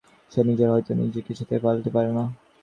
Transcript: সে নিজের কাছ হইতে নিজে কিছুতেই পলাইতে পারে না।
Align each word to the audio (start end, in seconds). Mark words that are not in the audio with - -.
সে 0.31 0.39
নিজের 0.43 0.67
কাছ 0.67 0.75
হইতে 0.75 0.91
নিজে 1.01 1.19
কিছুতেই 1.27 1.61
পলাইতে 1.63 1.89
পারে 1.95 2.11
না। 2.11 2.23